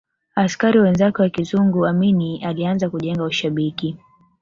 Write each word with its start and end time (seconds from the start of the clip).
askari 0.35 0.79
wenzake 0.79 1.21
wa 1.21 1.29
kizungu 1.29 1.85
Amin 1.87 2.45
alianza 2.45 2.89
kujenga 2.89 3.23
ushabiki 3.23 3.97